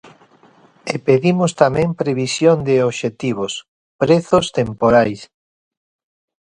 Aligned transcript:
E 0.93 0.95
pedimos 1.07 1.51
tamén 1.61 1.89
previsión 2.01 2.57
de 2.67 2.75
obxectivos, 2.89 3.53
prezos 4.01 4.45
temporais. 4.57 5.21